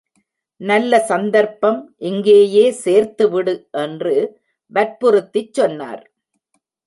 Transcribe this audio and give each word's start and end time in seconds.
நல்ல 0.61 0.99
சந்தர்ப்பம், 1.09 1.77
இங்கேயே 2.01 2.63
சேர்த்துவிடு 2.83 3.53
என்று 3.83 4.15
வற்புறுத்திச் 4.71 5.53
சொன்னார். 5.53 6.03